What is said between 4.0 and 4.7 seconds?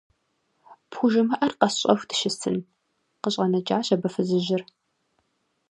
фызыжьыр.